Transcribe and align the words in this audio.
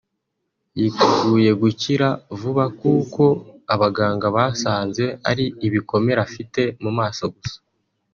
yiteguye 0.79 1.51
gukira 1.61 2.07
vuba 2.39 2.65
kuko 2.79 3.23
abaganga 3.73 4.27
basanze 4.35 5.03
ari 5.29 5.45
ibikomere 5.67 6.19
afite 6.27 6.61
mu 6.83 6.91
maso 6.99 7.23
gusa 7.35 7.57